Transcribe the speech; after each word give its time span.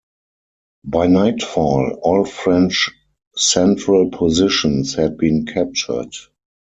By 0.83 1.05
nightfall, 1.05 1.99
all 2.01 2.25
French 2.25 2.89
central 3.35 4.09
positions 4.09 4.95
had 4.95 5.15
been 5.15 5.45
captured. 5.45 6.15